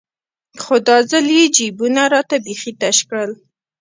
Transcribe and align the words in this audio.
خو 0.63 0.75
دا 0.87 0.97
ځل 1.11 1.25
يې 1.37 1.45
جيبونه 1.55 2.03
راته 2.13 2.35
بيخي 2.45 2.71
تش 2.81 2.97
كړل. 3.09 3.31